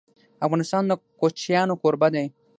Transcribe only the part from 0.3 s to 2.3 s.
افغانستان د کوچیانو کوربه دی..